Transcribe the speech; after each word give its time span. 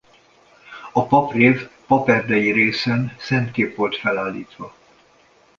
Paprév-paperdei 0.93 2.51
részen 2.51 3.15
szentkép 3.19 3.75
volt 3.75 3.95
felállítva. 3.97 4.73